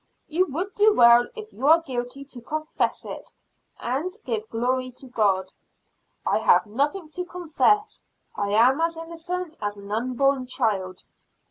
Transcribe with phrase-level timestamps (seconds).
[0.25, 3.33] "You would do well if you are guilty to confess it;
[3.79, 5.53] and give glory to God."
[6.25, 8.03] "I have nothing to confess.
[8.35, 11.03] I am as innocent as an unborn child."